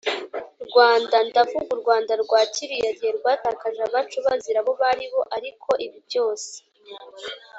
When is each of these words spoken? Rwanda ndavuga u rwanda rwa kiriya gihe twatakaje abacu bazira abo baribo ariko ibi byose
Rwanda 0.67 1.17
ndavuga 1.27 1.69
u 1.75 1.79
rwanda 1.83 2.13
rwa 2.23 2.41
kiriya 2.53 2.91
gihe 2.97 3.11
twatakaje 3.19 3.81
abacu 3.87 4.17
bazira 4.25 4.57
abo 4.61 4.71
baribo 4.81 5.19
ariko 5.37 5.69
ibi 5.85 5.99
byose 6.07 6.51